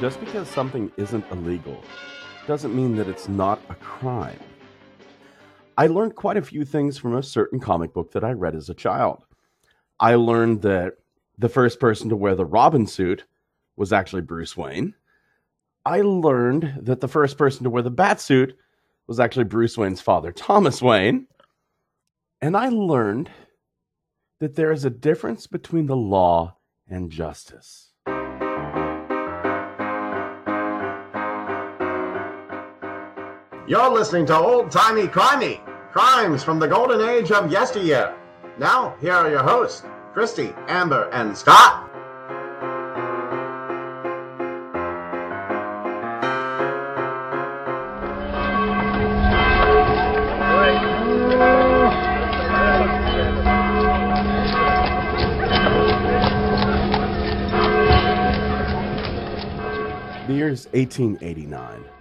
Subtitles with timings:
[0.00, 1.82] just because something isn't illegal
[2.46, 4.38] doesn't mean that it's not a crime.
[5.76, 8.68] I learned quite a few things from a certain comic book that I read as
[8.68, 9.24] a child.
[9.98, 10.94] I learned that
[11.36, 13.24] the first person to wear the Robin suit
[13.76, 14.94] was actually Bruce Wayne.
[15.84, 18.56] I learned that the first person to wear the bat suit
[19.06, 21.26] was actually Bruce Wayne's father, Thomas Wayne.
[22.40, 23.30] And I learned
[24.38, 26.56] that there is a difference between the law
[26.88, 27.87] and justice.
[33.68, 35.60] You're listening to Old Timey Crimey,
[35.92, 38.16] crimes from the golden age of yesteryear.
[38.58, 39.82] Now, here are your hosts,
[40.14, 41.84] Christy, Amber, and Scott.
[60.26, 61.97] The year's 1889.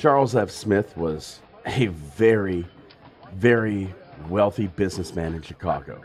[0.00, 0.50] Charles F.
[0.50, 2.64] Smith was a very,
[3.34, 3.94] very
[4.30, 6.00] wealthy businessman in Chicago.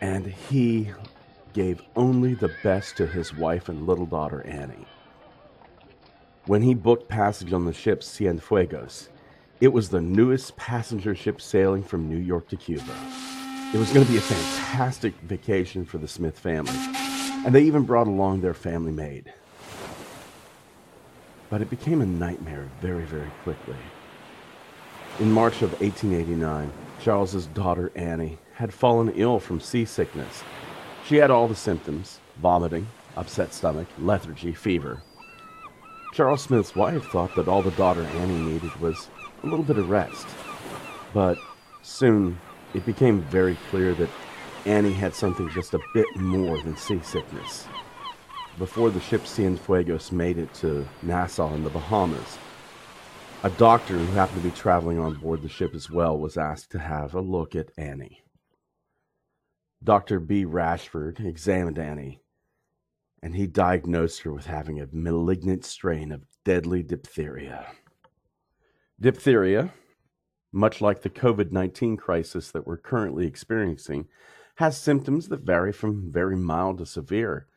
[0.00, 0.90] And he
[1.52, 4.84] gave only the best to his wife and little daughter Annie.
[6.46, 9.10] When he booked passage on the ship Cienfuegos,
[9.60, 12.96] it was the newest passenger ship sailing from New York to Cuba.
[13.72, 16.74] It was going to be a fantastic vacation for the Smith family,
[17.46, 19.32] and they even brought along their family maid.
[21.48, 23.76] But it became a nightmare very, very quickly.
[25.20, 30.42] In March of 1889, Charles's daughter Annie had fallen ill from seasickness.
[31.06, 35.02] She had all the symptoms vomiting, upset stomach, lethargy, fever.
[36.12, 39.08] Charles Smith's wife thought that all the daughter Annie needed was
[39.42, 40.26] a little bit of rest.
[41.14, 41.38] But
[41.82, 42.38] soon
[42.74, 44.10] it became very clear that
[44.64, 47.66] Annie had something just a bit more than seasickness.
[48.58, 52.38] Before the ship Cienfuegos made it to Nassau in the Bahamas,
[53.42, 56.70] a doctor who happened to be traveling on board the ship as well was asked
[56.70, 58.24] to have a look at Annie.
[59.84, 60.20] Dr.
[60.20, 60.46] B.
[60.46, 62.22] Rashford examined Annie,
[63.22, 67.66] and he diagnosed her with having a malignant strain of deadly diphtheria.
[68.98, 69.74] Diphtheria,
[70.50, 74.08] much like the COVID 19 crisis that we're currently experiencing,
[74.54, 77.48] has symptoms that vary from very mild to severe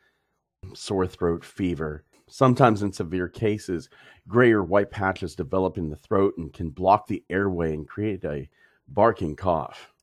[0.73, 2.03] sore throat, fever.
[2.27, 3.89] Sometimes, in severe cases,
[4.27, 8.23] gray or white patches develop in the throat and can block the airway and create
[8.23, 8.49] a
[8.87, 9.93] barking cough.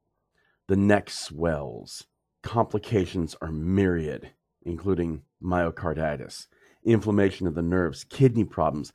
[0.68, 2.06] The neck swells.
[2.42, 4.30] Complications are myriad,
[4.64, 6.46] including myocarditis,
[6.84, 8.92] inflammation of the nerves, kidney problems,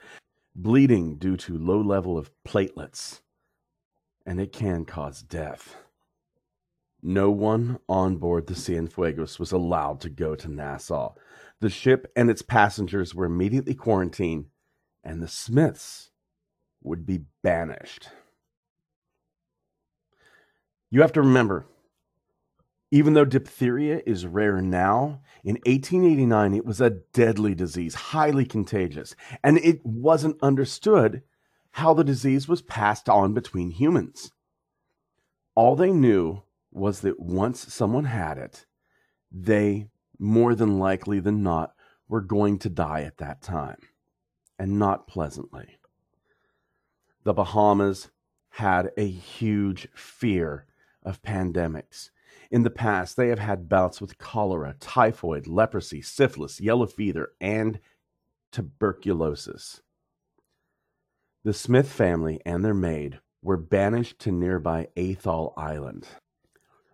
[0.55, 3.21] bleeding due to low level of platelets,
[4.25, 5.75] and it can cause death.
[7.03, 11.15] No one on board the Cienfuegos was allowed to go to Nassau.
[11.59, 14.47] The ship and its passengers were immediately quarantined,
[15.03, 16.11] and the Smiths
[16.83, 18.09] would be banished.
[20.91, 21.65] You have to remember,
[22.91, 29.15] even though diphtheria is rare now, in 1889 it was a deadly disease, highly contagious,
[29.43, 31.23] and it wasn't understood
[31.71, 34.31] how the disease was passed on between humans.
[35.55, 38.65] All they knew was that once someone had it,
[39.31, 39.87] they
[40.21, 41.73] more than likely than not,
[42.07, 43.79] were going to die at that time,
[44.59, 45.79] and not pleasantly.
[47.23, 48.11] The Bahamas
[48.49, 50.67] had a huge fear
[51.03, 52.11] of pandemics.
[52.51, 57.79] In the past, they have had bouts with cholera, typhoid, leprosy, syphilis, yellow fever, and
[58.51, 59.81] tuberculosis.
[61.43, 66.07] The Smith family and their maid were banished to nearby Athol Island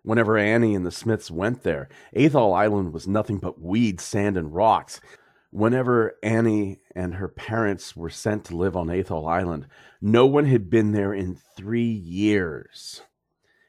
[0.08, 1.86] whenever Annie and the Smiths went there.
[2.14, 5.02] Athol Island was nothing but weeds, sand, and rocks.
[5.50, 9.66] Whenever Annie and her parents were sent to live on Athol Island,
[10.00, 13.02] no one had been there in three years.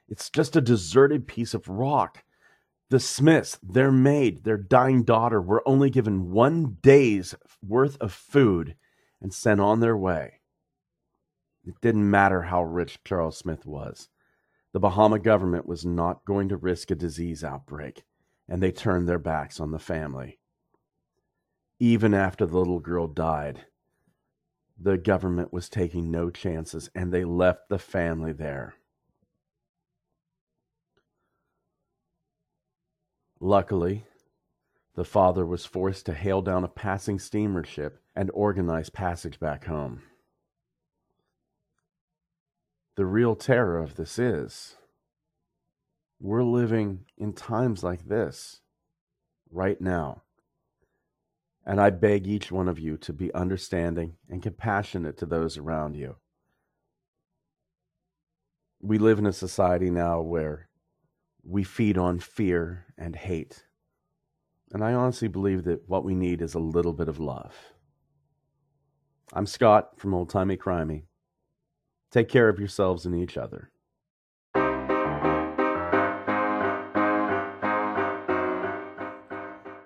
[0.07, 2.23] It's just a deserted piece of rock.
[2.89, 8.77] The Smiths, their maid, their dying daughter, were only given one day's worth of food
[9.21, 10.39] and sent on their way.
[11.65, 14.07] It didn't matter how rich Charles Smith was.
[14.71, 18.03] The Bahama government was not going to risk a disease outbreak,
[18.47, 20.39] and they turned their backs on the family.
[21.79, 23.65] Even after the little girl died,
[24.77, 28.75] the government was taking no chances, and they left the family there.
[33.39, 34.05] Luckily,
[34.95, 39.65] the father was forced to hail down a passing steamer ship and organize passage back
[39.65, 40.03] home.
[42.99, 44.75] The real terror of this is
[46.19, 48.59] we're living in times like this
[49.49, 50.23] right now.
[51.65, 55.95] And I beg each one of you to be understanding and compassionate to those around
[55.95, 56.17] you.
[58.81, 60.67] We live in a society now where
[61.41, 63.63] we feed on fear and hate.
[64.73, 67.55] And I honestly believe that what we need is a little bit of love.
[69.31, 71.03] I'm Scott from Old Timey Crimey.
[72.11, 73.71] Take care of yourselves and each other.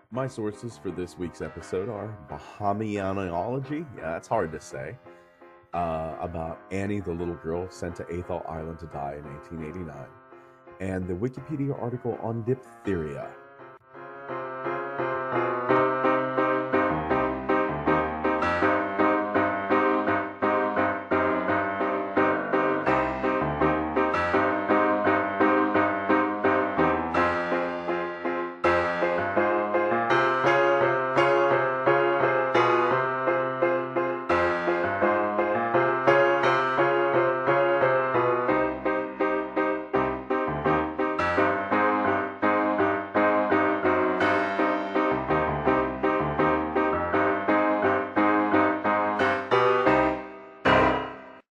[0.09, 4.95] My sources for this week's episode are Bahamianology, yeah, that's hard to say,
[5.73, 10.07] uh, about Annie, the little girl sent to Athol Island to die in 1889,
[10.79, 13.29] and the Wikipedia article on diphtheria